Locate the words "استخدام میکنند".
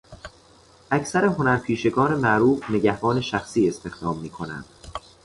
3.67-4.65